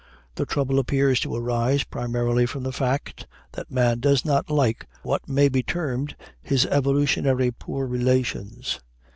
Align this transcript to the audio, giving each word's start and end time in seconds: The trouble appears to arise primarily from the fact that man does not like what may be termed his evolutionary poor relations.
The 0.33 0.47
trouble 0.47 0.79
appears 0.79 1.19
to 1.19 1.35
arise 1.35 1.83
primarily 1.83 2.47
from 2.47 2.63
the 2.63 2.71
fact 2.71 3.27
that 3.51 3.69
man 3.69 3.99
does 3.99 4.25
not 4.25 4.49
like 4.49 4.87
what 5.03 5.29
may 5.29 5.47
be 5.47 5.61
termed 5.61 6.15
his 6.41 6.65
evolutionary 6.65 7.51
poor 7.51 7.85
relations. 7.85 8.79